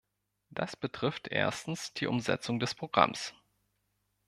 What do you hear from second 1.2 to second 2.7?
erstens die Umsetzung